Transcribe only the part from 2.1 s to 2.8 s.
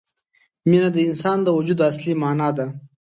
معنا ده.